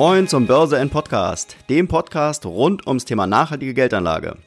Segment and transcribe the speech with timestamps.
[0.00, 4.38] Moin zum Börse N Podcast, dem Podcast rund ums Thema nachhaltige Geldanlage.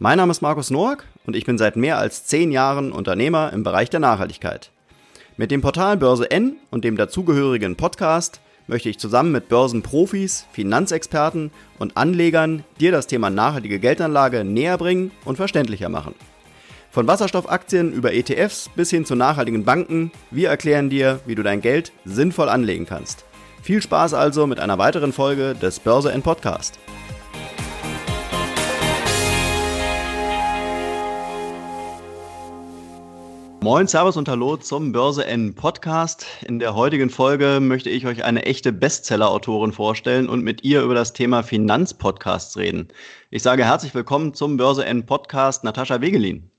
[0.00, 3.62] Mein Name ist Markus Noack und ich bin seit mehr als zehn Jahren Unternehmer im
[3.62, 4.72] Bereich der Nachhaltigkeit.
[5.36, 11.52] Mit dem Portal Börse N und dem dazugehörigen Podcast möchte ich zusammen mit Börsenprofis, Finanzexperten
[11.78, 16.16] und Anlegern dir das Thema nachhaltige Geldanlage näher bringen und verständlicher machen.
[16.90, 21.60] Von Wasserstoffaktien über ETFs bis hin zu nachhaltigen Banken, wir erklären dir, wie du dein
[21.60, 23.27] Geld sinnvoll anlegen kannst.
[23.62, 26.78] Viel Spaß also mit einer weiteren Folge des Börse N Podcast.
[33.60, 36.24] Moin, Servus und Hallo zum Börse N Podcast.
[36.46, 40.94] In der heutigen Folge möchte ich euch eine echte Bestseller-Autorin vorstellen und mit ihr über
[40.94, 42.88] das Thema Finanzpodcasts reden.
[43.30, 46.50] Ich sage herzlich willkommen zum Börse N Podcast, Natascha Wegelin.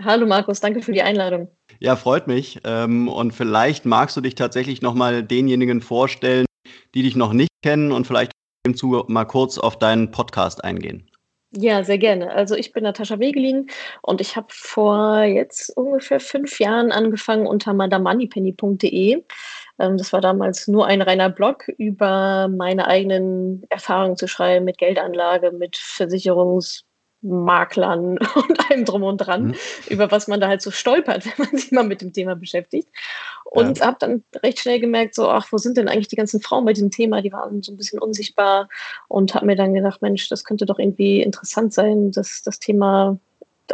[0.00, 1.48] Hallo Markus, danke für die Einladung.
[1.80, 2.60] Ja, freut mich.
[2.64, 6.46] Ähm, und vielleicht magst du dich tatsächlich nochmal denjenigen vorstellen,
[6.94, 8.32] die dich noch nicht kennen und vielleicht
[8.64, 11.10] im Zuge mal kurz auf deinen Podcast eingehen.
[11.54, 12.30] Ja, sehr gerne.
[12.30, 13.68] Also ich bin Natascha Wegelin
[14.00, 19.22] und ich habe vor jetzt ungefähr fünf Jahren angefangen unter madamoneypenny.de.
[19.78, 24.78] Ähm, das war damals nur ein reiner Blog über meine eigenen Erfahrungen zu schreiben mit
[24.78, 26.84] Geldanlage, mit Versicherungs-
[27.22, 29.54] Maklern und allem drum und dran, mhm.
[29.88, 32.88] über was man da halt so stolpert, wenn man sich mal mit dem Thema beschäftigt.
[33.44, 33.86] Und ja.
[33.86, 36.72] habe dann recht schnell gemerkt, so, ach, wo sind denn eigentlich die ganzen Frauen bei
[36.72, 37.20] diesem Thema?
[37.20, 38.68] Die waren so ein bisschen unsichtbar
[39.08, 43.18] und habe mir dann gedacht, Mensch, das könnte doch irgendwie interessant sein, dass das Thema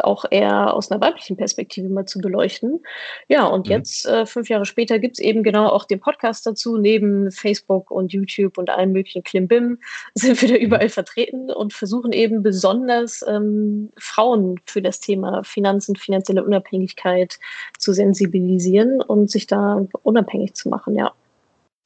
[0.03, 2.79] auch eher aus einer weiblichen Perspektive mal zu beleuchten.
[3.27, 3.71] Ja, und mhm.
[3.71, 6.77] jetzt, äh, fünf Jahre später, gibt es eben genau auch den Podcast dazu.
[6.77, 9.79] Neben Facebook und YouTube und allen möglichen Klimbim
[10.13, 10.61] sind wir da mhm.
[10.61, 17.39] überall vertreten und versuchen eben besonders ähm, Frauen für das Thema Finanzen, finanzielle Unabhängigkeit
[17.77, 21.11] zu sensibilisieren und sich da unabhängig zu machen, ja.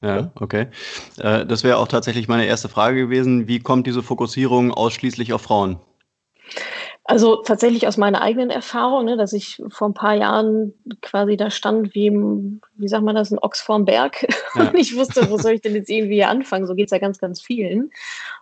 [0.02, 0.66] Ja, okay.
[1.18, 3.48] Äh, das wäre auch tatsächlich meine erste Frage gewesen.
[3.48, 5.78] Wie kommt diese Fokussierung ausschließlich auf Frauen?
[7.06, 10.72] Also tatsächlich aus meiner eigenen Erfahrung, ne, dass ich vor ein paar Jahren
[11.02, 14.26] quasi da stand wie, wie sagt man das, ein Ochs vorm Berg.
[14.56, 14.68] Ja.
[14.68, 16.68] Und ich wusste, wo soll ich denn jetzt irgendwie anfangen?
[16.68, 17.90] So geht's ja ganz, ganz vielen.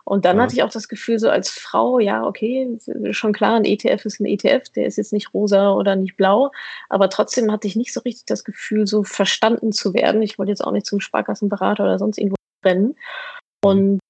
[0.05, 0.43] Und dann ja.
[0.43, 2.79] hatte ich auch das Gefühl, so als Frau, ja, okay,
[3.13, 6.51] schon klar, ein ETF ist ein ETF, der ist jetzt nicht rosa oder nicht blau.
[6.91, 10.21] Aber trotzdem hatte ich nicht so richtig das Gefühl, so verstanden zu werden.
[10.21, 12.95] Ich wollte jetzt auch nicht zum Sparkassenberater oder sonst irgendwo rennen.
[13.65, 14.02] Und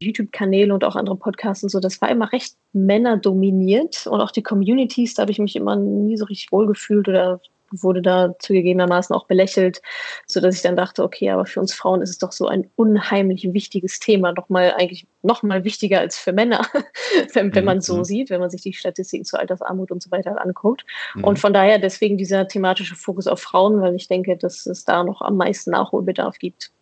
[0.00, 4.42] YouTube-Kanäle und auch andere Podcasts und so, das war immer recht männerdominiert und auch die
[4.42, 7.40] Communities, da habe ich mich immer nie so richtig wohlgefühlt oder
[7.72, 9.80] wurde da zugegebenermaßen auch belächelt,
[10.26, 12.68] so dass ich dann dachte, okay, aber für uns Frauen ist es doch so ein
[12.76, 16.66] unheimlich wichtiges Thema, nochmal eigentlich nochmal wichtiger als für Männer,
[17.34, 18.04] wenn, wenn man so mhm.
[18.04, 20.84] sieht, wenn man sich die Statistiken zur Altersarmut und so weiter anguckt.
[21.14, 21.24] Mhm.
[21.24, 25.04] Und von daher deswegen dieser thematische Fokus auf Frauen, weil ich denke, dass es da
[25.04, 26.72] noch am meisten Nachholbedarf gibt.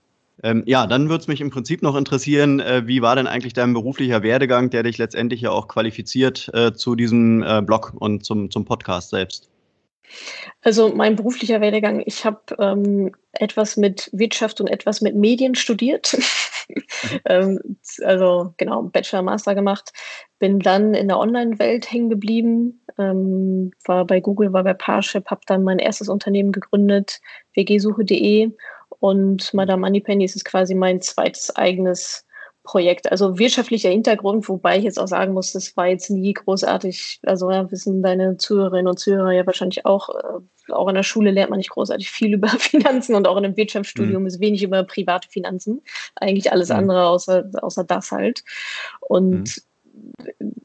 [0.43, 3.55] Ähm, ja, dann würde es mich im Prinzip noch interessieren, äh, wie war denn eigentlich
[3.55, 8.25] dein beruflicher Werdegang, der dich letztendlich ja auch qualifiziert äh, zu diesem äh, Blog und
[8.25, 9.51] zum, zum Podcast selbst?
[10.63, 16.17] Also mein beruflicher Werdegang, ich habe ähm, etwas mit Wirtschaft und etwas mit Medien studiert.
[17.27, 17.61] ähm,
[18.03, 19.93] also genau, Bachelor, Master gemacht.
[20.39, 25.43] Bin dann in der Online-Welt hängen geblieben, ähm, war bei Google, war bei Parship, habe
[25.47, 27.21] dann mein erstes Unternehmen gegründet,
[27.55, 28.51] wgsuche.de
[29.01, 32.25] und Madame Moneypenny ist quasi mein zweites eigenes
[32.69, 33.11] Projekt.
[33.11, 37.21] Also wirtschaftlicher Hintergrund, wobei ich jetzt auch sagen muss, das war jetzt nie großartig.
[37.25, 41.31] Also ja, wissen deine Zuhörerinnen und Zuhörer ja wahrscheinlich auch, äh, auch in der Schule
[41.31, 44.27] lernt man nicht großartig viel über Finanzen und auch in einem Wirtschaftsstudium mhm.
[44.27, 45.81] ist wenig über private Finanzen.
[46.17, 46.77] Eigentlich alles mhm.
[46.77, 48.45] andere außer, außer das halt.
[49.01, 49.63] Und mhm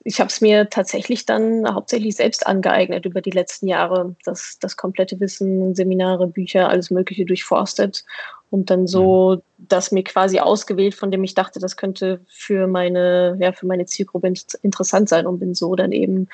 [0.04, 4.76] ich habe es mir tatsächlich dann hauptsächlich selbst angeeignet über die letzten Jahre, das, das
[4.76, 8.04] komplette Wissen, Seminare, Bücher, alles Mögliche durchforstet
[8.50, 9.66] und dann so mhm.
[9.70, 13.85] das mir quasi ausgewählt, von dem ich dachte, das könnte für meine, ja, für meine
[13.85, 14.32] Zielgruppe
[14.62, 16.28] interessant sein und bin so dann eben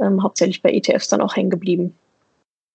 [0.00, 1.94] ähm, hauptsächlich bei ETFs dann auch hängen geblieben.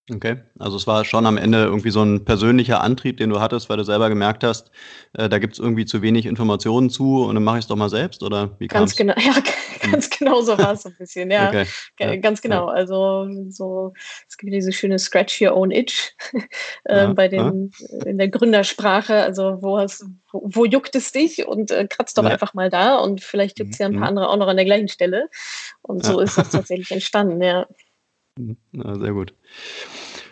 [0.09, 3.69] Okay, also es war schon am Ende irgendwie so ein persönlicher Antrieb, den du hattest,
[3.69, 4.71] weil du selber gemerkt hast,
[5.13, 7.75] äh, da gibt es irgendwie zu wenig Informationen zu und dann mache ich es doch
[7.75, 9.33] mal selbst oder wie Ganz genau, ja.
[9.91, 11.65] ganz genau so war es so ein bisschen, ja, okay.
[11.99, 12.15] ja.
[12.17, 12.67] Ganz genau.
[12.67, 12.73] Ja.
[12.73, 13.93] Also so,
[14.27, 16.15] es gibt diese schöne Scratch Your Own Itch
[16.85, 17.13] äh, ja.
[17.13, 17.71] bei den
[18.05, 19.23] in der Gründersprache.
[19.23, 22.97] Also wo hast, wo, wo juckt es dich und äh, kratzt doch einfach mal da
[22.97, 24.17] und vielleicht juckt es ja ein paar mhm.
[24.17, 25.29] andere auch noch an der gleichen Stelle.
[25.81, 27.67] Und so ist das tatsächlich entstanden, ja.
[28.71, 29.33] Ja, sehr gut.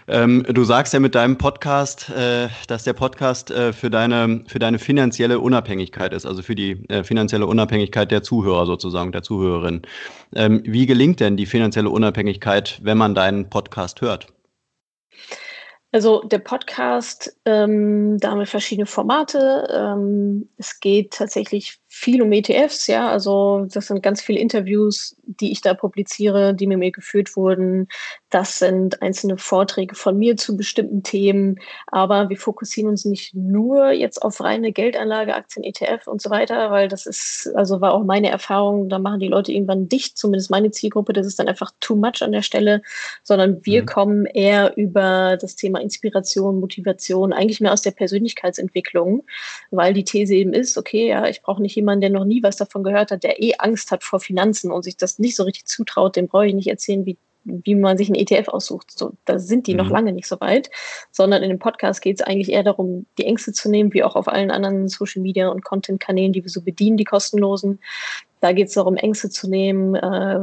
[0.07, 4.59] Ähm, du sagst ja mit deinem Podcast, äh, dass der Podcast äh, für, deine, für
[4.59, 9.81] deine finanzielle Unabhängigkeit ist, also für die äh, finanzielle Unabhängigkeit der Zuhörer sozusagen, der Zuhörerin.
[10.35, 14.27] Ähm, wie gelingt denn die finanzielle Unabhängigkeit, wenn man deinen Podcast hört?
[15.91, 19.65] Also der Podcast, ähm, da haben wir verschiedene Formate.
[19.73, 23.09] Ähm, es geht tatsächlich viel um ETFs, ja.
[23.09, 27.87] Also das sind ganz viele Interviews, die ich da publiziere, die mit mir geführt wurden.
[28.29, 31.55] Das sind einzelne Vorträge von mir zu bestimmten Themen.
[31.87, 36.69] Aber wir fokussieren uns nicht nur jetzt auf reine Geldanlage, Aktien, ETF und so weiter,
[36.69, 40.51] weil das ist, also war auch meine Erfahrung, da machen die Leute irgendwann dicht, zumindest
[40.51, 42.81] meine Zielgruppe, das ist dann einfach too much an der Stelle,
[43.23, 43.85] sondern wir mhm.
[43.85, 49.23] kommen eher über das Thema Inspiration, Motivation, eigentlich mehr aus der Persönlichkeitsentwicklung,
[49.71, 52.57] weil die These eben ist, okay, ja, ich brauche nicht jemanden, der noch nie was
[52.57, 55.65] davon gehört hat, der eh Angst hat vor Finanzen und sich das nicht so richtig
[55.65, 58.97] zutraut, dem brauche ich nicht erzählen, wie wie man sich einen ETF aussucht.
[58.97, 59.77] So, da sind die mhm.
[59.77, 60.69] noch lange nicht so weit,
[61.11, 64.15] sondern in dem Podcast geht es eigentlich eher darum, die Ängste zu nehmen, wie auch
[64.15, 67.79] auf allen anderen Social Media und Content-Kanälen, die wir so bedienen, die kostenlosen.
[68.41, 70.39] Da geht es darum, Ängste zu nehmen, äh,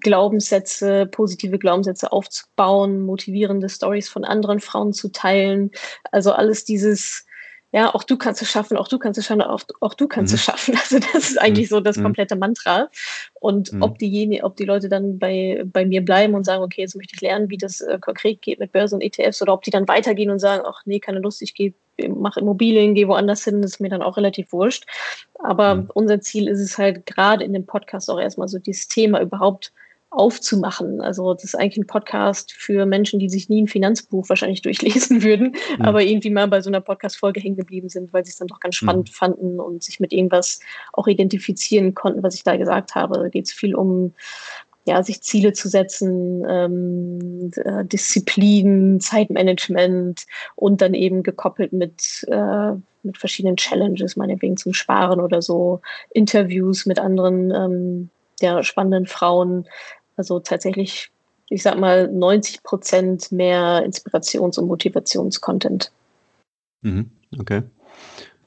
[0.00, 5.70] Glaubenssätze, positive Glaubenssätze aufzubauen, motivierende Stories von anderen Frauen zu teilen.
[6.12, 7.25] Also alles dieses
[7.76, 10.32] ja, auch du kannst es schaffen, auch du kannst es schaffen, auch, auch du kannst
[10.32, 10.36] mhm.
[10.36, 10.74] es schaffen.
[10.82, 12.04] Also das ist eigentlich so das mhm.
[12.04, 12.88] komplette Mantra.
[13.34, 13.82] Und mhm.
[13.82, 17.12] ob die, ob die Leute dann bei, bei mir bleiben und sagen, okay, jetzt möchte
[17.14, 19.86] ich lernen, wie das äh, konkret geht mit Börse und ETFs, oder ob die dann
[19.88, 21.74] weitergehen und sagen, ach nee, keine Lust, ich gehe
[22.08, 24.86] mache Immobilien, gehe woanders hin, das ist mir dann auch relativ wurscht.
[25.34, 25.90] Aber mhm.
[25.92, 29.74] unser Ziel ist es halt gerade in dem Podcast auch erstmal so dieses Thema überhaupt
[30.16, 31.00] aufzumachen.
[31.00, 35.22] Also das ist eigentlich ein Podcast für Menschen, die sich nie ein Finanzbuch wahrscheinlich durchlesen
[35.22, 35.84] würden, mhm.
[35.84, 38.60] aber irgendwie mal bei so einer Podcast-Folge hängen geblieben sind, weil sie es dann doch
[38.60, 39.14] ganz spannend mhm.
[39.14, 40.60] fanden und sich mit irgendwas
[40.92, 43.18] auch identifizieren konnten, was ich da gesagt habe.
[43.18, 44.14] Da geht es viel um
[44.86, 52.70] ja, sich Ziele zu setzen, ähm, äh, Disziplin, Zeitmanagement und dann eben gekoppelt mit, äh,
[53.02, 55.80] mit verschiedenen Challenges, meinetwegen zum Sparen oder so,
[56.10, 58.10] Interviews mit anderen ähm,
[58.40, 59.66] ja, spannenden Frauen.
[60.16, 61.10] Also tatsächlich,
[61.48, 65.92] ich sag mal, 90 Prozent mehr Inspirations- und Motivationscontent.
[66.82, 67.62] Mhm, okay.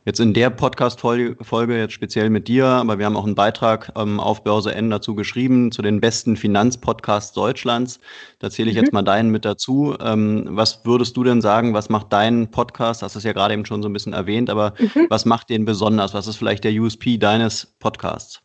[0.05, 4.19] Jetzt in der Podcast-Folge, jetzt speziell mit dir, aber wir haben auch einen Beitrag ähm,
[4.19, 7.99] auf Börse N dazu geschrieben, zu den besten Finanzpodcasts Deutschlands.
[8.39, 8.83] Da zähle ich mhm.
[8.83, 9.95] jetzt mal deinen mit dazu.
[10.01, 13.53] Ähm, was würdest du denn sagen, was macht deinen Podcast, hast du es ja gerade
[13.53, 15.05] eben schon so ein bisschen erwähnt, aber mhm.
[15.09, 16.15] was macht den besonders?
[16.15, 18.41] Was ist vielleicht der USP deines Podcasts?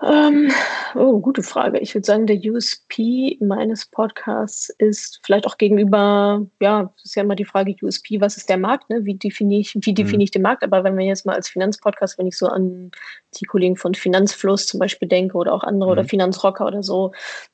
[0.00, 0.52] Ähm,
[0.94, 1.80] oh, gute Frage.
[1.80, 7.24] Ich würde sagen, der USP meines Podcasts ist vielleicht auch gegenüber, ja, das ist ja
[7.24, 9.04] immer die Frage USP, was ist der Markt, ne?
[9.04, 10.22] Wie definiere ich, wie definiere mhm.
[10.22, 10.62] ich den Markt?
[10.62, 12.92] Aber wenn wir jetzt mal als Finanzpodcast, wenn ich so an
[13.34, 15.92] die Kollegen von Finanzfluss zum Beispiel denke oder auch andere mhm.
[15.92, 17.12] oder Finanzrocker oder so,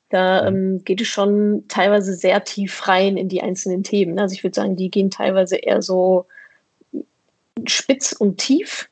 [0.09, 0.57] da mhm.
[0.75, 4.13] ähm, geht es schon teilweise sehr tief rein in die einzelnen Themen.
[4.13, 4.21] Ne?
[4.21, 6.27] Also ich würde sagen, die gehen teilweise eher so
[7.65, 8.87] spitz und tief.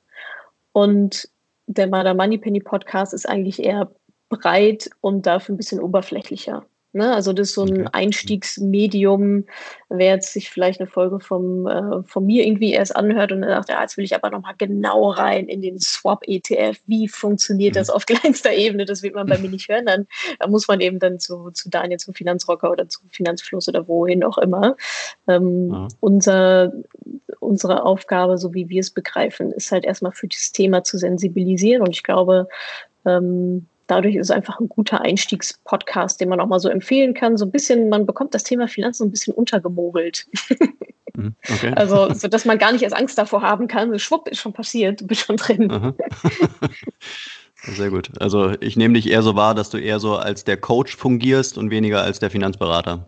[0.72, 1.30] Und
[1.68, 3.92] der Mother Moneypenny Podcast ist eigentlich eher
[4.30, 6.66] breit und dafür ein bisschen oberflächlicher.
[6.96, 7.12] Ne?
[7.12, 7.88] Also das ist so ein.
[7.88, 9.46] Einstiegsmedium,
[9.90, 13.50] wer jetzt sich vielleicht eine Folge vom, äh, von mir irgendwie erst anhört und dann
[13.50, 16.80] sagt, ja, jetzt will ich aber nochmal genau rein in den Swap-ETF.
[16.86, 17.80] Wie funktioniert mhm.
[17.80, 18.86] das auf kleinster Ebene?
[18.86, 19.88] Das wird man bei mir nicht hören.
[19.88, 20.08] Dann
[20.40, 24.24] da muss man eben dann zu, zu Daniel, zum Finanzrocker oder zum Finanzfluss oder wohin
[24.24, 24.76] auch immer.
[25.28, 25.88] Ähm, ja.
[26.00, 26.74] unser,
[27.44, 31.82] unsere Aufgabe, so wie wir es begreifen, ist halt erstmal für dieses Thema zu sensibilisieren.
[31.82, 32.48] Und ich glaube,
[33.06, 37.38] ähm, dadurch ist es einfach ein guter Einstiegspodcast, den man auch mal so empfehlen kann.
[37.38, 40.28] So ein bisschen, man bekommt das Thema Finanzen so ein bisschen untergemogelt.
[41.16, 41.72] Mhm, okay.
[41.76, 43.92] Also, so dass man gar nicht erst Angst davor haben kann.
[43.92, 45.94] So, schwupp, ist schon passiert, du bist schon drin.
[47.66, 48.10] Sehr gut.
[48.20, 51.58] Also ich nehme dich eher so wahr, dass du eher so als der Coach fungierst
[51.58, 53.08] und weniger als der Finanzberater.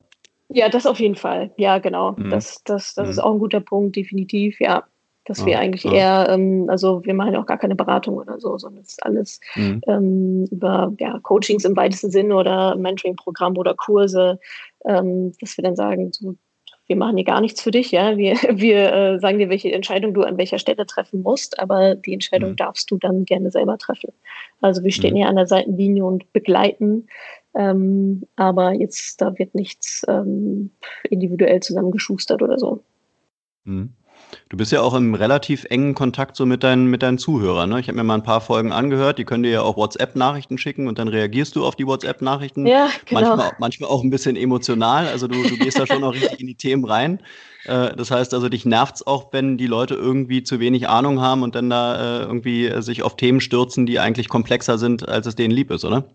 [0.56, 1.52] Ja, das auf jeden Fall.
[1.58, 2.14] Ja, genau.
[2.14, 2.30] Mhm.
[2.30, 3.12] Das, das, das mhm.
[3.12, 4.86] ist auch ein guter Punkt, definitiv, ja.
[5.26, 5.92] Dass ja, wir eigentlich ja.
[5.92, 9.04] eher, ähm, also wir machen ja auch gar keine Beratung oder so, sondern es ist
[9.04, 9.82] alles mhm.
[9.88, 14.40] ähm, über ja, Coachings im weitesten Sinne oder Mentoring-Programm oder Kurse,
[14.86, 16.36] ähm, dass wir dann sagen, so,
[16.88, 18.16] wir machen hier gar nichts für dich, ja.
[18.16, 22.14] Wir, wir äh, sagen dir, welche Entscheidung du an welcher Stelle treffen musst, aber die
[22.14, 22.56] Entscheidung mhm.
[22.58, 24.14] darfst du dann gerne selber treffen.
[24.62, 25.18] Also wir stehen mhm.
[25.18, 27.08] hier an der Seitenlinie und begleiten,
[27.56, 30.72] ähm, aber jetzt da wird nichts ähm,
[31.10, 32.84] individuell zusammengeschustert oder so.
[33.64, 33.94] Mhm.
[34.50, 37.70] Du bist ja auch im relativ engen Kontakt so mit deinen, mit deinen Zuhörern.
[37.70, 37.80] Ne?
[37.80, 40.88] Ich habe mir mal ein paar Folgen angehört, die können dir ja auch WhatsApp-Nachrichten schicken
[40.88, 42.66] und dann reagierst du auf die WhatsApp-Nachrichten.
[42.66, 43.22] Ja, genau.
[43.22, 45.08] Manchmal, manchmal auch ein bisschen emotional.
[45.08, 47.22] Also du, du gehst da schon auch richtig in die Themen rein.
[47.66, 51.22] Äh, das heißt also, dich nervt es auch, wenn die Leute irgendwie zu wenig Ahnung
[51.22, 55.28] haben und dann da äh, irgendwie sich auf Themen stürzen, die eigentlich komplexer sind, als
[55.28, 56.06] es denen lieb ist, oder?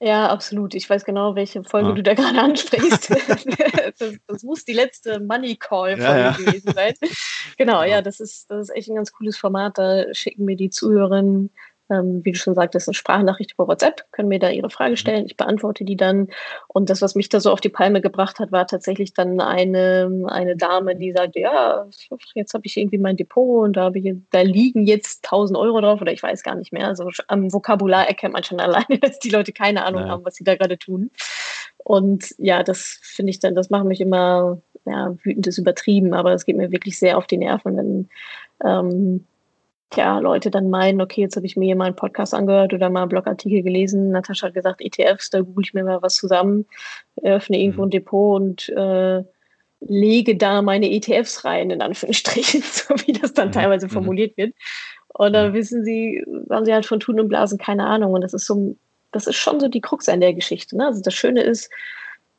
[0.00, 0.74] Ja, absolut.
[0.74, 1.94] Ich weiß genau, welche Folge ja.
[1.94, 3.10] du da gerade ansprichst.
[3.98, 6.94] das, das, muss die letzte Money Call-Folge ja, gewesen sein.
[7.56, 9.78] Genau, ja, das ist, das ist echt ein ganz cooles Format.
[9.78, 11.50] Da schicken mir die Zuhörerinnen
[12.02, 14.96] wie du schon sagtest, eine Sprachnachricht über WhatsApp, können mir da ihre Frage mhm.
[14.96, 15.26] stellen.
[15.26, 16.28] Ich beantworte die dann.
[16.68, 20.10] Und das, was mich da so auf die Palme gebracht hat, war tatsächlich dann eine,
[20.26, 21.86] eine Dame, die sagte, ja,
[22.34, 26.00] jetzt habe ich irgendwie mein Depot und da, ich, da liegen jetzt 1000 Euro drauf
[26.00, 26.88] oder ich weiß gar nicht mehr.
[26.88, 30.08] Also am Vokabular erkennt man schon alleine, dass die Leute keine Ahnung ja.
[30.08, 31.10] haben, was sie da gerade tun.
[31.84, 36.32] Und ja, das finde ich dann, das macht mich immer, ja, wütend ist übertrieben, aber
[36.32, 38.08] es geht mir wirklich sehr auf die Nerven, wenn
[38.64, 39.26] ähm,
[39.96, 42.90] ja, Leute dann meinen, okay, jetzt habe ich mir hier mal einen Podcast angehört oder
[42.90, 44.10] mal einen Blogartikel gelesen.
[44.10, 46.66] Natascha hat gesagt, ETFs, da google ich mir mal was zusammen,
[47.22, 47.88] öffne irgendwo mhm.
[47.88, 49.22] ein Depot und äh,
[49.80, 53.52] lege da meine ETFs rein, in Anführungsstrichen, so wie das dann mhm.
[53.52, 53.90] teilweise mhm.
[53.90, 54.54] formuliert wird.
[55.08, 55.54] Und dann mhm.
[55.54, 58.12] wissen sie, haben sie halt von Tun und Blasen keine Ahnung.
[58.12, 58.76] Und das ist so,
[59.12, 60.76] das ist schon so die Krux an der Geschichte.
[60.76, 60.86] Ne?
[60.86, 61.70] Also das Schöne ist,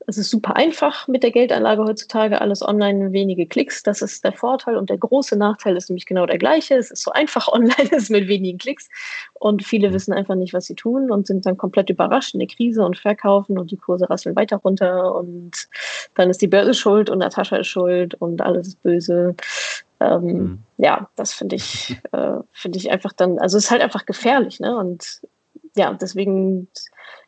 [0.07, 3.81] es ist super einfach mit der Geldanlage heutzutage, alles online, wenige Klicks.
[3.81, 4.77] Das ist der Vorteil.
[4.77, 6.75] Und der große Nachteil ist nämlich genau der gleiche.
[6.75, 8.87] Es ist so einfach online, es ist mit wenigen Klicks.
[9.33, 12.47] Und viele wissen einfach nicht, was sie tun und sind dann komplett überrascht in der
[12.47, 15.15] Krise und verkaufen und die Kurse rasseln weiter runter.
[15.15, 15.67] Und
[16.13, 19.35] dann ist die Börse schuld und Natascha ist schuld und alles ist böse.
[19.99, 20.59] Ähm, mhm.
[20.77, 24.59] Ja, das finde ich, äh, finde ich einfach dann, also es ist halt einfach gefährlich,
[24.59, 24.77] ne?
[24.77, 25.21] Und
[25.75, 26.67] ja, deswegen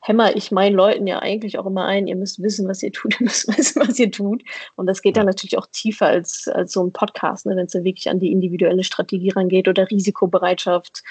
[0.01, 3.13] hämmer ich meinen Leuten ja eigentlich auch immer ein, ihr müsst wissen, was ihr tut,
[3.19, 4.43] ihr müsst wissen, was ihr tut.
[4.75, 7.73] Und das geht dann natürlich auch tiefer als, als so ein Podcast, ne, wenn es
[7.73, 11.03] dann wirklich an die individuelle Strategie rangeht oder Risikobereitschaft.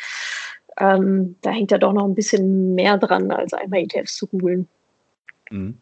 [0.78, 4.68] Ähm, da hängt ja doch noch ein bisschen mehr dran, als einmal ETFs zu googeln.
[5.50, 5.78] Mhm.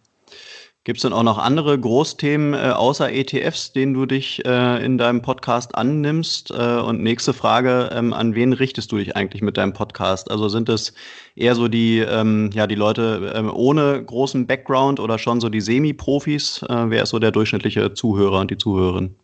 [0.84, 4.98] Gibt es denn auch noch andere Großthemen äh, außer ETFs, denen du dich äh, in
[4.98, 6.50] deinem Podcast annimmst?
[6.50, 10.30] Äh, und nächste Frage, ähm, an wen richtest du dich eigentlich mit deinem Podcast?
[10.30, 10.92] Also sind es
[11.36, 15.62] eher so die, ähm, ja, die Leute ähm, ohne großen Background oder schon so die
[15.62, 16.62] Semi-Profis?
[16.68, 19.14] Äh, wer ist so der durchschnittliche Zuhörer und die Zuhörerin?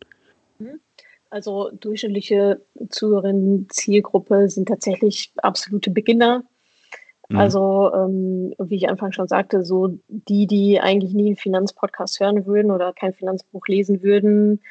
[0.57, 0.79] Mhm.
[1.29, 6.43] Also durchschnittliche Zuhörerinnen, Zielgruppe sind tatsächlich absolute Beginner,
[7.31, 7.39] Mhm.
[7.39, 12.45] Also, ähm, wie ich anfangs schon sagte, so die, die eigentlich nie einen Finanzpodcast hören
[12.45, 14.61] würden oder kein Finanzbuch lesen würden,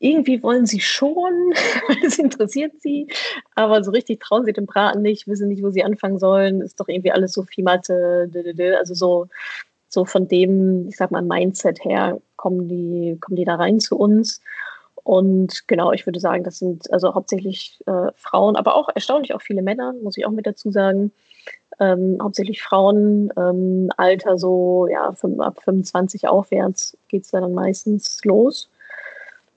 [0.00, 1.54] irgendwie wollen sie schon,
[2.04, 3.06] es interessiert sie,
[3.54, 6.80] aber so richtig trauen sie dem Braten nicht, wissen nicht, wo sie anfangen sollen, ist
[6.80, 9.28] doch irgendwie alles so viel also so,
[9.88, 13.96] so von dem, ich sag mal, Mindset her kommen die, kommen die da rein zu
[13.96, 14.40] uns.
[15.04, 19.42] Und genau, ich würde sagen, das sind also hauptsächlich äh, Frauen, aber auch erstaunlich auch
[19.42, 21.12] viele Männer, muss ich auch mit dazu sagen
[21.80, 28.68] ähm, hauptsächlich Frauen, ähm, Alter so, ja, ab 25 aufwärts geht es dann meistens los.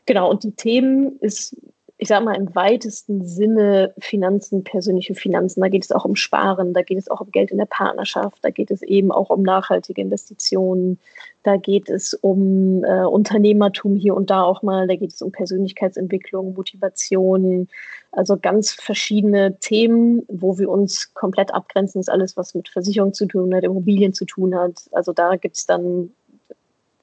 [0.06, 1.56] Genau, und die Themen ist
[2.00, 5.62] ich sage mal, im weitesten Sinne Finanzen, persönliche Finanzen.
[5.62, 8.38] Da geht es auch um Sparen, da geht es auch um Geld in der Partnerschaft,
[8.44, 11.00] da geht es eben auch um nachhaltige Investitionen,
[11.42, 15.32] da geht es um äh, Unternehmertum hier und da auch mal, da geht es um
[15.32, 17.68] Persönlichkeitsentwicklung, Motivation,
[18.12, 23.26] also ganz verschiedene Themen, wo wir uns komplett abgrenzen, ist alles, was mit Versicherung zu
[23.26, 24.88] tun hat, Immobilien zu tun hat.
[24.92, 26.12] Also da gibt es dann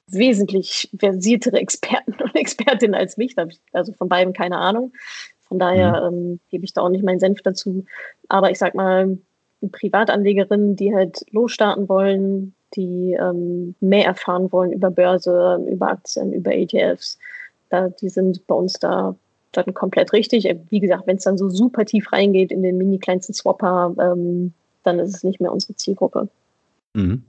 [0.07, 3.35] wesentlich versiertere Experten und Expertinnen als mich.
[3.35, 4.93] Da habe ich also von beiden keine Ahnung.
[5.47, 6.17] Von daher mhm.
[6.17, 7.85] ähm, gebe ich da auch nicht meinen Senf dazu.
[8.29, 9.17] Aber ich sag mal,
[9.71, 16.53] Privatanlegerinnen, die halt losstarten wollen, die ähm, mehr erfahren wollen über Börse, über Aktien, über
[16.53, 17.17] ETFs,
[17.69, 19.15] da, die sind bei uns da
[19.51, 20.47] dann komplett richtig.
[20.69, 24.53] Wie gesagt, wenn es dann so super tief reingeht in den mini kleinsten Swapper, ähm,
[24.83, 26.27] dann ist es nicht mehr unsere Zielgruppe.
[26.93, 27.23] Mhm.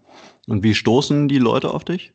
[0.49, 2.13] Und wie stoßen die Leute auf dich?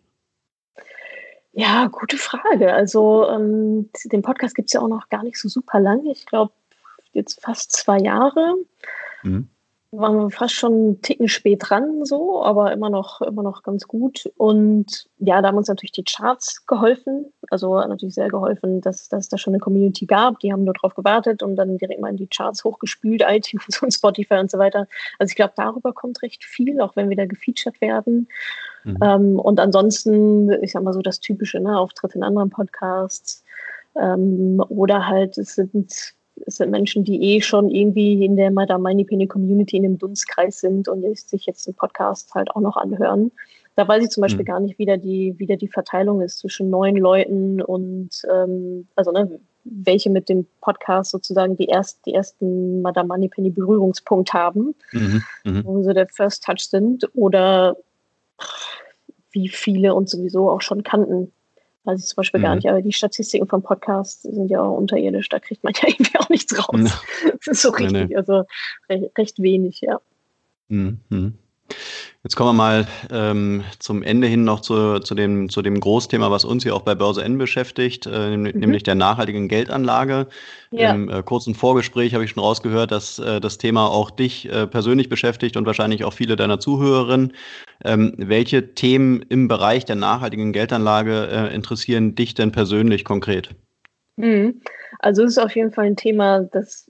[1.54, 2.74] Ja, gute Frage.
[2.74, 6.12] Also ähm, den Podcast gibt es ja auch noch gar nicht so super lange.
[6.12, 6.54] Ich glaube,
[7.14, 8.56] jetzt fast zwei Jahre.
[9.24, 9.50] Mhm
[9.92, 13.88] waren wir fast schon einen Ticken spät dran, so, aber immer noch, immer noch ganz
[13.88, 14.32] gut.
[14.38, 17.26] Und ja, da haben uns natürlich die Charts geholfen.
[17.50, 20.40] Also natürlich sehr geholfen, dass, dass es da schon eine Community gab.
[20.40, 23.94] Die haben nur drauf gewartet und dann direkt mal in die Charts hochgespült, iTunes und
[23.94, 24.88] Spotify und so weiter.
[25.20, 28.30] Also ich glaube, darüber kommt recht viel, auch wenn wir da gefeatured werden.
[28.84, 28.98] Mhm.
[29.04, 33.44] Ähm, und ansonsten, ich sag mal so das Typische, ne, Auftritt in anderen Podcasts.
[33.96, 38.82] Ähm, oder halt, es sind es sind Menschen, die eh schon irgendwie in der Madame
[38.82, 42.78] Money Penny Community in dem Dunstkreis sind und sich jetzt den Podcast halt auch noch
[42.78, 43.32] anhören.
[43.76, 44.48] Da weiß ich zum Beispiel mhm.
[44.48, 48.88] gar nicht, wie da, die, wie da die Verteilung ist zwischen neuen Leuten und ähm,
[48.96, 54.34] also ne, welche mit dem Podcast sozusagen die, erst, die ersten Madame Money Penny Berührungspunkt
[54.34, 55.24] haben, mhm.
[55.46, 55.66] Mhm.
[55.66, 57.78] wo sie der First Touch sind oder
[59.32, 61.32] wie viele uns sowieso auch schon kannten.
[61.84, 62.44] Weiß ich zum Beispiel mhm.
[62.44, 65.90] gar nicht, aber die Statistiken vom Podcast sind ja auch unterirdisch, da kriegt man ja
[65.90, 67.04] irgendwie auch nichts raus.
[67.46, 68.16] Ist so richtig, nee, nee.
[68.16, 68.44] also
[68.90, 70.00] recht, recht, wenig, ja.
[70.68, 71.38] Mhm.
[72.24, 76.30] Jetzt kommen wir mal ähm, zum Ende hin noch zu, zu, dem, zu dem Großthema,
[76.30, 78.44] was uns hier auch bei Börse N beschäftigt, äh, mhm.
[78.44, 80.28] nämlich der nachhaltigen Geldanlage.
[80.70, 80.94] Ja.
[80.94, 84.68] Im äh, kurzen Vorgespräch habe ich schon rausgehört, dass äh, das Thema auch dich äh,
[84.68, 87.34] persönlich beschäftigt und wahrscheinlich auch viele deiner Zuhörerinnen.
[87.84, 93.50] Ähm, welche Themen im Bereich der nachhaltigen Geldanlage äh, interessieren dich denn persönlich konkret?
[94.18, 94.62] Mhm.
[95.00, 96.88] Also es ist auf jeden Fall ein Thema, das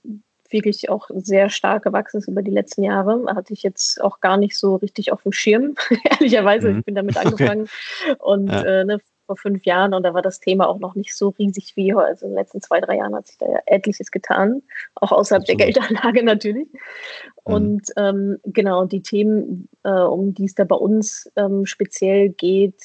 [0.52, 3.26] wirklich auch sehr stark gewachsen ist über die letzten Jahre.
[3.36, 5.76] Hatte ich jetzt auch gar nicht so richtig auf dem Schirm,
[6.10, 6.70] ehrlicherweise.
[6.72, 6.80] Mhm.
[6.80, 7.68] Ich bin damit angefangen
[8.04, 8.16] okay.
[8.20, 8.64] und ja.
[8.64, 9.00] äh, ne,
[9.32, 12.08] vor fünf Jahren und da war das Thema auch noch nicht so riesig wie heute.
[12.08, 14.62] Also in den letzten zwei, drei Jahren hat sich da ja etliches getan,
[14.96, 15.62] auch außerhalb Absolut.
[15.62, 16.68] der Geldanlage natürlich.
[16.68, 17.54] Mhm.
[17.54, 22.82] Und ähm, genau, die Themen, äh, um die es da bei uns ähm, speziell geht,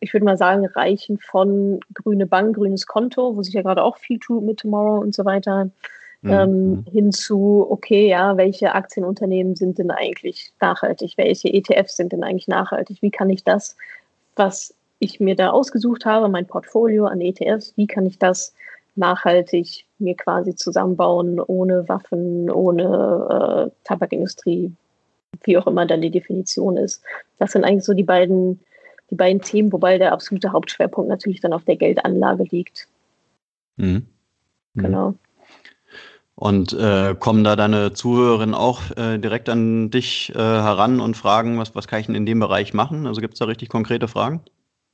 [0.00, 3.96] ich würde mal sagen, reichen von grüne Bank, grünes Konto, wo sich ja gerade auch
[3.96, 5.70] viel tut mit Tomorrow und so weiter.
[6.24, 6.84] Ähm, mhm.
[6.90, 11.14] hinzu, okay, ja, welche Aktienunternehmen sind denn eigentlich nachhaltig?
[11.16, 13.02] Welche ETFs sind denn eigentlich nachhaltig?
[13.02, 13.76] Wie kann ich das,
[14.34, 18.54] was ich mir da ausgesucht habe, mein Portfolio an ETFs, wie kann ich das
[18.96, 24.72] nachhaltig mir quasi zusammenbauen, ohne Waffen, ohne äh, Tabakindustrie,
[25.44, 27.02] wie auch immer dann die Definition ist.
[27.38, 28.60] Das sind eigentlich so die beiden,
[29.10, 32.88] die beiden Themen, wobei der absolute Hauptschwerpunkt natürlich dann auf der Geldanlage liegt.
[33.76, 34.06] Mhm.
[34.74, 34.82] Mhm.
[34.82, 35.14] Genau.
[36.38, 41.58] Und äh, kommen da deine Zuhörerinnen auch äh, direkt an dich äh, heran und fragen,
[41.58, 43.06] was, was kann ich denn in dem Bereich machen?
[43.06, 44.42] Also gibt es da richtig konkrete Fragen?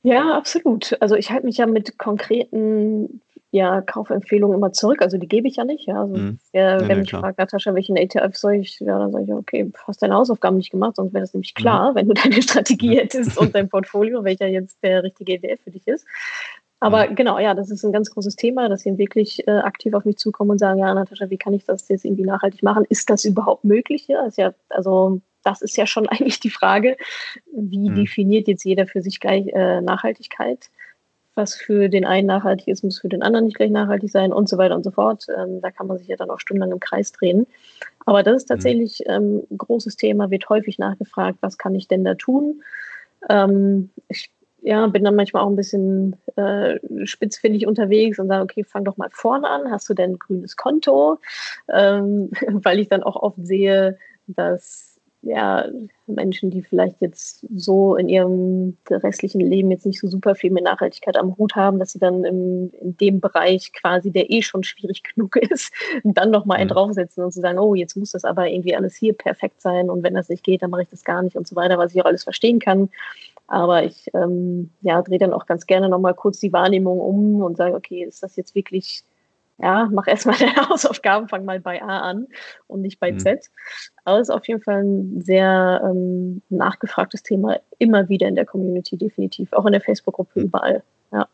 [0.03, 0.97] Ja, absolut.
[1.01, 3.21] Also ich halte mich ja mit konkreten
[3.53, 5.03] ja, Kaufempfehlungen immer zurück.
[5.03, 5.85] Also die gebe ich ja nicht.
[5.85, 6.01] Ja.
[6.01, 6.39] Also, mhm.
[6.53, 9.71] ja, wenn nee, mich fragt, Natascha, welchen ETF soll ich, ja, dann sage ich, okay,
[9.85, 11.95] hast deine Hausaufgaben nicht gemacht, sonst wäre das nämlich klar, mhm.
[11.95, 15.87] wenn du deine Strategie hättest und dein Portfolio, welcher jetzt der richtige ETF für dich
[15.87, 16.05] ist.
[16.83, 17.15] Aber mhm.
[17.15, 20.17] genau, ja, das ist ein ganz großes Thema, dass sie wirklich äh, aktiv auf mich
[20.17, 22.83] zukommen und sagen, ja, Natascha, wie kann ich das jetzt irgendwie nachhaltig machen?
[22.89, 24.09] Ist das überhaupt möglich?
[24.09, 26.97] Ja, ist ja also das ist ja schon eigentlich die Frage,
[27.53, 27.95] wie mhm.
[27.95, 30.69] definiert jetzt jeder für sich gleich äh, Nachhaltigkeit?
[31.35, 34.49] Was für den einen nachhaltig ist, muss für den anderen nicht gleich nachhaltig sein und
[34.49, 35.27] so weiter und so fort.
[35.29, 37.47] Ähm, da kann man sich ja dann auch stundenlang im Kreis drehen.
[38.05, 38.55] Aber das ist mhm.
[38.55, 42.61] tatsächlich ein ähm, großes Thema, wird häufig nachgefragt, was kann ich denn da tun?
[43.29, 44.29] Ähm, ich
[44.63, 48.97] ja, bin dann manchmal auch ein bisschen äh, spitzfindig unterwegs und sage, okay, fang doch
[48.97, 49.69] mal vorne an.
[49.69, 51.19] Hast du denn ein grünes Konto?
[51.71, 53.97] Ähm, weil ich dann auch oft sehe,
[54.27, 55.65] dass ja,
[56.05, 60.65] Menschen, die vielleicht jetzt so in ihrem restlichen Leben jetzt nicht so super viel mit
[60.65, 64.63] Nachhaltigkeit am Hut haben, dass sie dann im, in dem Bereich quasi, der eh schon
[64.63, 65.71] schwierig genug ist,
[66.03, 66.73] dann nochmal einen mhm.
[66.73, 70.03] draufsetzen und zu sagen, oh, jetzt muss das aber irgendwie alles hier perfekt sein und
[70.03, 72.01] wenn das nicht geht, dann mache ich das gar nicht und so weiter, was ich
[72.01, 72.89] auch alles verstehen kann.
[73.47, 77.57] Aber ich ähm, ja, drehe dann auch ganz gerne nochmal kurz die Wahrnehmung um und
[77.57, 79.03] sage, okay, ist das jetzt wirklich,
[79.57, 82.27] ja, mach erstmal deine Hausaufgaben, fang mal bei A an
[82.67, 83.19] und nicht bei mhm.
[83.19, 83.49] Z.
[84.05, 88.45] Aber es ist auf jeden Fall ein sehr ähm, nachgefragtes Thema, immer wieder in der
[88.45, 90.45] Community, definitiv, auch in der Facebook-Gruppe, mhm.
[90.45, 90.83] überall.
[91.11, 91.27] Ja.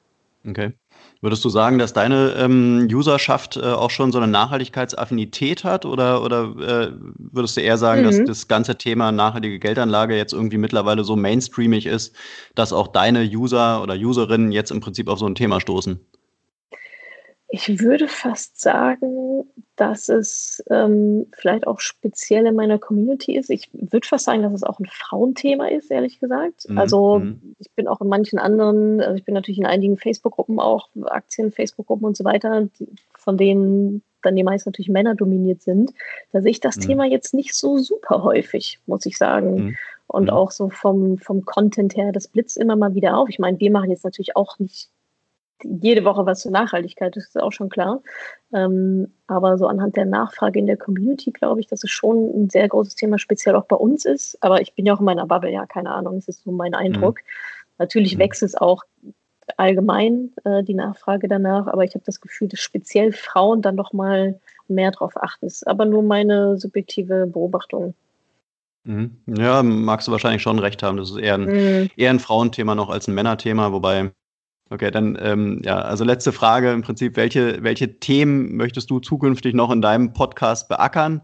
[0.47, 0.73] Okay.
[1.21, 6.23] Würdest du sagen, dass deine ähm, Userschaft äh, auch schon so eine Nachhaltigkeitsaffinität hat oder,
[6.23, 8.06] oder äh, würdest du eher sagen, mhm.
[8.06, 12.15] dass das ganze Thema nachhaltige Geldanlage jetzt irgendwie mittlerweile so mainstreamig ist,
[12.56, 15.99] dass auch deine User oder Userinnen jetzt im Prinzip auf so ein Thema stoßen?
[17.52, 19.44] Ich würde fast sagen,
[19.76, 23.50] dass es ähm, vielleicht auch speziell in meiner Community ist.
[23.50, 26.70] Ich würde fast sagen, dass es auch ein Frauenthema ist, ehrlich gesagt.
[26.70, 26.78] Mhm.
[26.78, 27.56] Also mhm.
[27.58, 32.06] ich bin auch in manchen anderen, also ich bin natürlich in einigen Facebook-Gruppen auch, Aktien-Facebook-Gruppen
[32.06, 35.92] und so weiter, die, von denen dann die meisten natürlich Männer dominiert sind.
[36.32, 36.82] Da sehe ich das mhm.
[36.82, 39.56] Thema jetzt nicht so super häufig, muss ich sagen.
[39.56, 39.78] Mhm.
[40.06, 40.30] Und mhm.
[40.32, 43.30] auch so vom, vom Content her, das blitzt immer mal wieder auf.
[43.30, 44.90] Ich meine, wir machen jetzt natürlich auch nicht
[45.63, 48.02] jede Woche was zur Nachhaltigkeit, das ist auch schon klar.
[48.54, 52.50] Ähm, aber so anhand der Nachfrage in der Community glaube ich, dass es schon ein
[52.50, 54.38] sehr großes Thema, speziell auch bei uns ist.
[54.41, 56.74] Aber ich bin ja auch in meiner Bubble, ja, keine Ahnung, das ist so mein
[56.74, 57.19] Eindruck.
[57.19, 57.54] Mhm.
[57.80, 58.19] Natürlich mhm.
[58.19, 58.84] wächst es auch
[59.58, 63.93] allgemein, äh, die Nachfrage danach, aber ich habe das Gefühl, dass speziell Frauen dann noch
[63.93, 65.45] mal mehr darauf achten.
[65.45, 67.93] Das ist aber nur meine subjektive Beobachtung.
[68.84, 69.17] Mhm.
[69.28, 70.98] Ja, magst du wahrscheinlich schon recht haben.
[70.98, 71.89] Das ist eher ein, mhm.
[71.98, 74.12] eher ein Frauenthema noch als ein Männerthema, wobei
[74.72, 79.56] Okay, dann ähm, ja, also letzte Frage im Prinzip, welche, welche Themen möchtest du zukünftig
[79.56, 81.22] noch in deinem Podcast beackern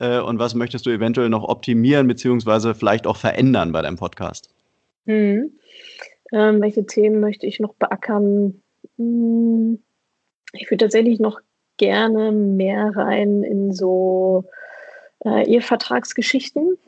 [0.00, 4.48] äh, und was möchtest du eventuell noch optimieren beziehungsweise vielleicht auch verändern bei deinem Podcast?
[5.04, 5.52] Hm.
[6.32, 8.62] Ähm, welche Themen möchte ich noch beackern?
[8.96, 9.82] Hm.
[10.52, 11.40] Ich würde tatsächlich noch
[11.76, 14.44] gerne mehr rein in so
[15.24, 16.78] äh, Ehevertragsgeschichten.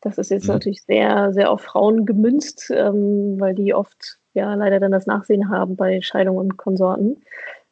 [0.00, 0.54] Das ist jetzt mhm.
[0.54, 5.50] natürlich sehr, sehr auf Frauen gemünzt, ähm, weil die oft ja leider dann das Nachsehen
[5.50, 7.22] haben bei Scheidung und Konsorten.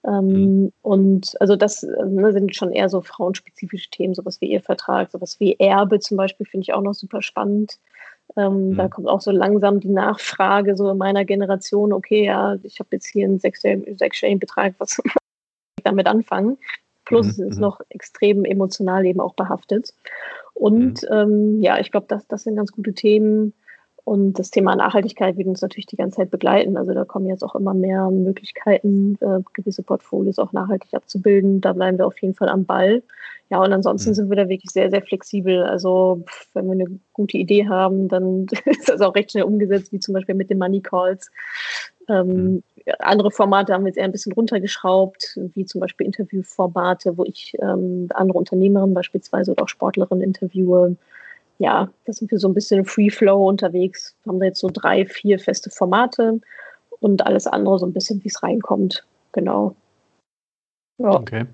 [0.07, 0.73] Ähm, mhm.
[0.83, 5.59] Und also das ne, sind schon eher so frauenspezifische Themen, sowas wie Ehevertrag, sowas wie
[5.59, 7.79] Erbe zum Beispiel, finde ich auch noch super spannend.
[8.37, 8.77] Ähm, mhm.
[8.77, 12.89] Da kommt auch so langsam die Nachfrage so in meiner Generation, okay, ja, ich habe
[12.93, 16.59] jetzt hier einen sechsstelligen Betrag, was soll ich damit anfangen?
[17.05, 17.31] Plus mhm.
[17.31, 17.63] es ist mhm.
[17.63, 19.95] noch extrem emotional eben auch behaftet.
[20.55, 21.09] Und mhm.
[21.11, 23.55] ähm, ja, ich glaube, das, das sind ganz gute Themen.
[24.05, 26.77] Und das Thema Nachhaltigkeit wird uns natürlich die ganze Zeit begleiten.
[26.77, 31.63] Also da kommen jetzt auch immer mehr Möglichkeiten, äh, gewisse Portfolios auch nachhaltig abzubilden.
[31.63, 33.03] Da bleiben wir auf jeden Fall am Ball.
[33.49, 34.15] Ja, und ansonsten mhm.
[34.15, 35.63] sind wir da wirklich sehr, sehr flexibel.
[35.63, 40.01] Also wenn wir eine gute Idee haben, dann ist das auch recht schnell umgesetzt, wie
[40.01, 41.31] zum Beispiel mit den Money Calls.
[42.09, 42.63] Ähm, mhm.
[42.99, 47.57] Andere Formate haben wir jetzt eher ein bisschen runtergeschraubt, wie zum Beispiel Interviewformate, wo ich
[47.63, 50.97] ähm, andere Unternehmerinnen beispielsweise oder auch Sportlerinnen interviewe
[51.59, 54.17] ja, da sind wir so ein bisschen Free Flow unterwegs.
[54.27, 56.41] Haben wir jetzt so drei, vier feste Formate
[57.01, 59.05] und alles andere so ein bisschen, wie es reinkommt.
[59.33, 59.75] Genau.
[60.99, 61.13] Ja.
[61.13, 61.47] Okay.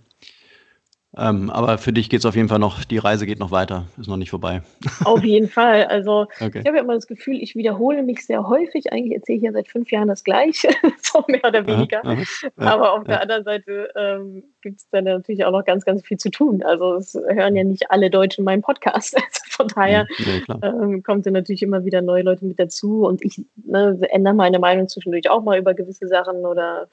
[1.16, 3.86] Ähm, aber für dich geht es auf jeden Fall noch, die Reise geht noch weiter,
[3.98, 4.62] ist noch nicht vorbei.
[5.04, 5.84] Auf jeden Fall.
[5.86, 6.60] Also okay.
[6.60, 8.92] ich habe ja immer das Gefühl, ich wiederhole mich sehr häufig.
[8.92, 10.68] Eigentlich erzähle ich ja seit fünf Jahren das Gleiche,
[11.02, 12.04] so mehr oder weniger.
[12.04, 12.22] Aha,
[12.56, 12.70] aha.
[12.70, 13.04] Aber auf ja.
[13.04, 16.62] der anderen Seite ähm, gibt es dann natürlich auch noch ganz, ganz viel zu tun.
[16.62, 19.16] Also es hören ja nicht alle Deutschen meinen Podcast.
[19.30, 23.22] Also von daher ja, ähm, kommt dann natürlich immer wieder neue Leute mit dazu und
[23.24, 26.88] ich ne, ändere meine Meinung zwischendurch auch mal über gewisse Sachen oder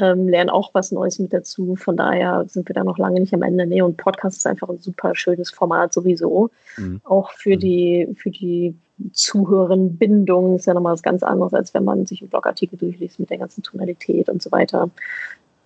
[0.00, 1.74] ähm, lerne auch was Neues mit dazu.
[1.74, 3.66] Von daher sind wir da noch lange nicht am Ende.
[3.66, 6.50] Nee, und Podcast ist einfach ein super schönes Format sowieso.
[6.76, 7.00] Mhm.
[7.04, 7.60] Auch für mhm.
[7.60, 8.76] die, für die
[9.12, 13.30] Zuhörerbindung ist ja nochmal was ganz anderes, als wenn man sich einen Blogartikel durchliest mit
[13.30, 14.90] der ganzen Tonalität und so weiter.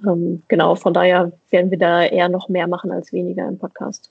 [0.06, 4.10] Ähm, genau, von daher werden wir da eher noch mehr machen als weniger im Podcast.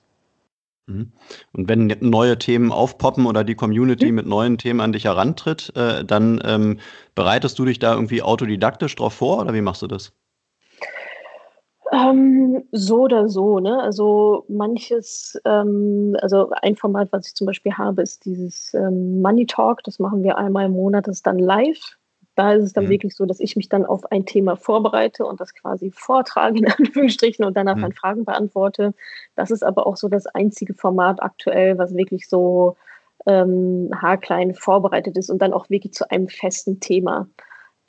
[0.86, 1.12] Mhm.
[1.52, 4.14] Und wenn neue Themen aufpoppen oder die Community mhm.
[4.14, 6.80] mit neuen Themen an dich herantritt, äh, dann ähm,
[7.14, 10.12] bereitest du dich da irgendwie autodidaktisch drauf vor oder wie machst du das?
[11.90, 13.80] Ähm, so oder so, ne?
[13.82, 19.46] Also manches, ähm, also ein Format, was ich zum Beispiel habe, ist dieses ähm, Money
[19.46, 19.82] Talk.
[19.84, 21.96] Das machen wir einmal im Monat, das ist dann live.
[22.38, 22.90] Da ist es dann mhm.
[22.90, 26.66] wirklich so, dass ich mich dann auf ein Thema vorbereite und das quasi vortrage, in
[26.70, 27.82] Anführungsstrichen, und danach mhm.
[27.82, 28.94] dann Fragen beantworte.
[29.34, 32.76] Das ist aber auch so das einzige Format aktuell, was wirklich so
[33.26, 37.28] ähm, haarklein vorbereitet ist und dann auch wirklich zu einem festen Thema.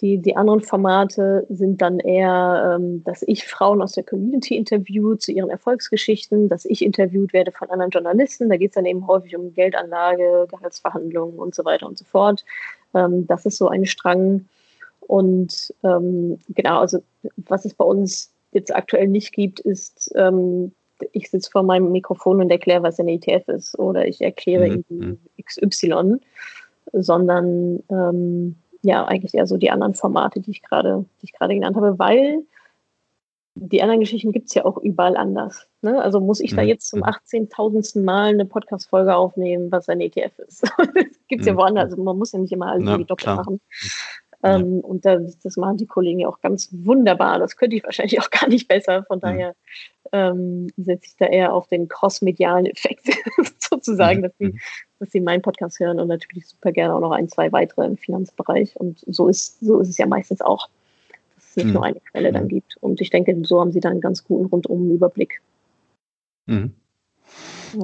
[0.01, 5.13] Die, die anderen Formate sind dann eher, ähm, dass ich Frauen aus der Community interview
[5.13, 8.49] zu ihren Erfolgsgeschichten, dass ich interviewt werde von anderen Journalisten.
[8.49, 12.43] Da geht es dann eben häufig um Geldanlage, Gehaltsverhandlungen und so weiter und so fort.
[12.93, 14.45] Ähm, das ist so ein Strang.
[15.01, 16.99] Und ähm, genau, also
[17.37, 20.71] was es bei uns jetzt aktuell nicht gibt, ist, ähm,
[21.13, 24.83] ich sitze vor meinem Mikrofon und erkläre, was ein ETF ist oder ich erkläre mhm.
[24.89, 25.19] mhm.
[25.41, 26.17] XY,
[26.93, 31.53] sondern ähm, ja, eigentlich eher so die anderen Formate, die ich gerade, die ich gerade
[31.53, 32.43] genannt habe, weil
[33.61, 35.67] die anderen Geschichten gibt es ja auch überall anders.
[35.81, 36.01] Ne?
[36.01, 36.67] Also muss ich da mhm.
[36.69, 37.99] jetzt zum 18.000.
[37.99, 38.05] Mhm.
[38.05, 40.63] Mal eine Podcast-Folge aufnehmen, was ein ETF ist.
[40.77, 41.57] das gibt es ja mhm.
[41.57, 41.91] woanders.
[41.91, 43.61] Also man muss ja nicht immer alles irgendwie doppelt machen.
[44.41, 47.39] Ähm, und das, das, machen die Kollegen ja auch ganz wunderbar.
[47.39, 49.03] Das könnte ich wahrscheinlich auch gar nicht besser.
[49.03, 49.53] Von daher
[50.13, 53.07] ähm, setze ich da eher auf den cross-medialen Effekt
[53.59, 54.57] sozusagen, dass sie,
[54.99, 57.97] dass sie meinen Podcast hören und natürlich super gerne auch noch ein, zwei weitere im
[57.97, 58.77] Finanzbereich.
[58.77, 60.69] Und so ist, so ist es ja meistens auch
[61.59, 61.73] nicht mhm.
[61.73, 62.77] nur eine Quelle dann gibt.
[62.77, 65.41] Und ich denke, so haben sie dann einen ganz guten rundum Überblick.
[66.45, 66.73] Mhm.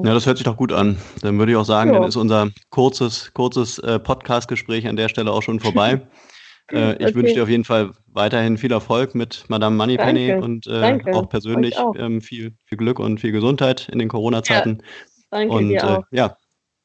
[0.02, 0.96] Ja, das hört sich doch gut an.
[1.22, 2.00] Dann würde ich auch sagen, ja.
[2.00, 6.00] dann ist unser kurzes, kurzes äh, Podcast-Gespräch an der Stelle auch schon vorbei.
[6.72, 7.14] äh, ich okay.
[7.14, 10.44] wünsche dir auf jeden Fall weiterhin viel Erfolg mit Madame Moneypenny Danke.
[10.44, 11.94] und äh, auch persönlich auch.
[11.96, 14.78] Ähm, viel, viel Glück und viel Gesundheit in den Corona-Zeiten.
[14.80, 14.86] Ja.
[15.30, 16.04] Danke und dir äh, auch.
[16.10, 16.36] ja,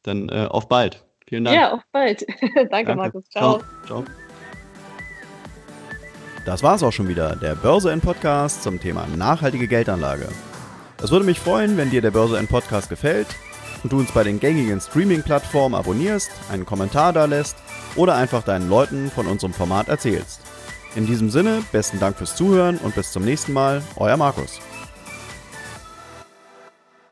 [0.03, 1.05] dann äh, auf bald.
[1.27, 1.57] Vielen Dank.
[1.57, 2.25] Ja, auf bald.
[2.41, 3.23] Danke, Danke, Markus.
[3.29, 3.59] Ciao.
[3.85, 4.03] Ciao.
[4.03, 4.20] Ciao.
[6.45, 10.27] Das war's auch schon wieder, der Börse in Podcast zum Thema nachhaltige Geldanlage.
[11.01, 13.27] Es würde mich freuen, wenn dir der Börse in Podcast gefällt
[13.83, 17.57] und du uns bei den gängigen Streaming-Plattformen abonnierst, einen Kommentar da lässt
[17.95, 20.41] oder einfach deinen Leuten von unserem Format erzählst.
[20.95, 24.59] In diesem Sinne, besten Dank fürs Zuhören und bis zum nächsten Mal, euer Markus.